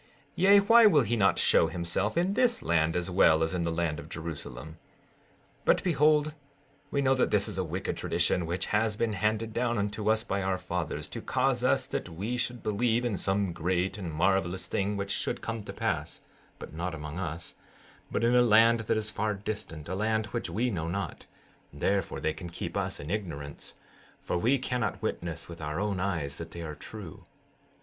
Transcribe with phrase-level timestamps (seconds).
[0.01, 0.07] 16:19
[0.37, 3.69] Yea, why will he not show himself in this land as well as in the
[3.71, 4.77] land of Jerusalem?
[5.59, 6.33] 16:20 But behold,
[6.89, 10.23] we know that this is a wicked tradition, which has been handed down unto us
[10.23, 14.65] by our fathers, to cause us that we should believe in some great and marvelous
[14.65, 16.21] thing which should come to pass,
[16.57, 17.53] but not among us,
[18.09, 21.27] but in a land which is far distant, a land which we know not;
[21.71, 23.75] therefore they can keep us in ignorance,
[24.19, 27.27] for we cannot witness with our own eyes that they are true.